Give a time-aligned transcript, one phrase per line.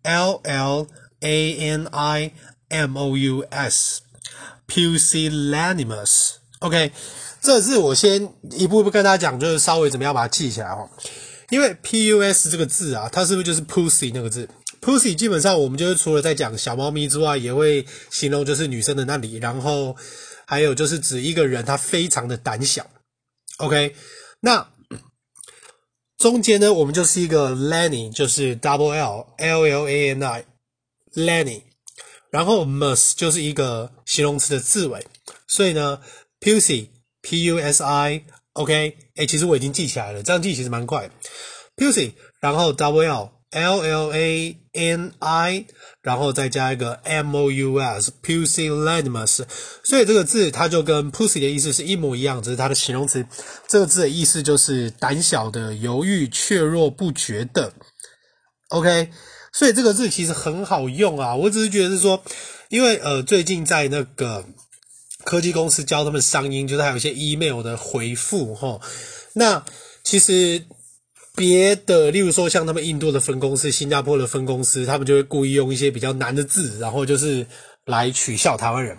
[0.01, 0.87] L L L
[1.19, 2.31] A N I
[2.69, 4.01] M O U S
[4.67, 6.91] pusilanimous OK，
[7.39, 10.89] 这是我先一步一步跟大家讲，就是稍微怎么样把它记起来哦。
[11.49, 14.49] 因为 P U S 这个字啊，它是不是就是 pussy 那个字
[14.81, 19.95] ？pussy 基本上我们就是除了在讲小猫咪之外，也会形容就是女生的那里，然后
[20.47, 22.87] 还有就是指一个人他非常的胆小。
[23.57, 23.95] OK，
[24.39, 24.67] 那。
[26.17, 31.61] 中间呢，我们就是一个 Lanny，就是 double L L L A N I，Lanny，
[32.31, 35.05] 然后 mus 就是一个形容词的字尾，
[35.47, 36.01] 所以呢
[36.39, 36.89] ，pussy
[37.21, 41.09] P U S I，OK，哎，其实我已经记起来了，这样记其实蛮快
[41.75, 43.36] ，pussy，然后 double L。
[43.51, 45.65] L L A N I，
[46.01, 49.43] 然后再加一个 M O U S，pusillanimous，
[49.83, 53.25] 所以这个字它就跟 pussy 的意思是一模一样，只是它的形容词。
[53.69, 57.71] 这个字的意思就是胆小的、犹豫、怯弱不决的。
[58.67, 59.11] OK，
[59.53, 61.33] 所以这个字其实很好用啊。
[61.33, 62.21] 我只是觉得是说，
[62.67, 64.43] 因为呃，最近在那个
[65.23, 68.81] 科技公司教他们商英，就是还有一些 email 的回复齁。
[69.35, 69.63] 那
[70.03, 70.65] 其实。
[71.37, 77.45] 别的，例如说像他们印度的分公司、新加坡的分公司，他们就会故意用一些比较难的字，然后就是
[77.85, 78.97] 来取笑台湾人。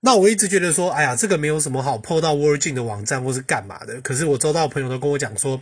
[0.00, 3.98] 那我一直觉得说，哎呀，这个没有什么好破到 Virgin 的网站或是干嘛的。
[4.02, 5.58] 可是我周到朋友都跟我讲说，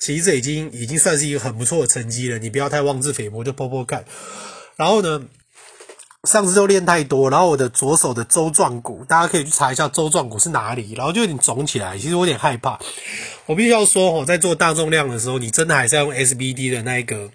[0.00, 2.38] 其实这已经已经算是一个很不错的成绩了。
[2.40, 4.04] 你不要太妄自菲薄，就破破看。
[4.74, 5.24] 然后呢，
[6.26, 11.96] 上次就练太多，然后我的左手的舟状骨，大家可以去查一下舟状骨是哪里，然后就有点肿起来。
[11.96, 12.78] 其实我有点害怕。
[13.46, 17.30] 我必须要说，哦，在做大重量的时候，你真的还是要用 SBD 的那一个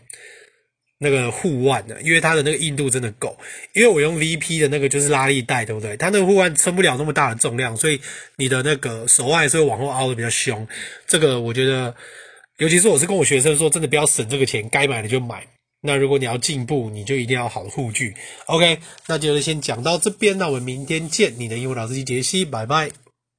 [1.00, 3.38] 那个护腕的，因为它的那个硬度真的够。
[3.74, 5.96] 因为我用 VP 的那个就是拉力带，对不对？
[5.96, 8.00] 它那个护腕撑不了那么大的重量，所以
[8.36, 10.68] 你的那个手腕是会往后凹的比较凶。
[11.08, 11.96] 这个我觉得，
[12.58, 15.48] 尤其是我是跟我学生说，真的不要省这个钱，该买的就买。
[15.82, 18.16] 那如果你要进步，你就一定要好的护具。
[18.46, 21.34] OK，那就先讲到这边，那我们明天见。
[21.40, 23.01] 你的英文老司机杰西，拜拜。